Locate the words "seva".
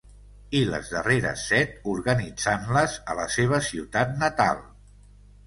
3.35-3.61